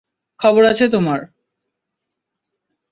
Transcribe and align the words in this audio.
খবর 0.39 0.63
আছে 0.65 0.85
তোমার। 0.89 1.19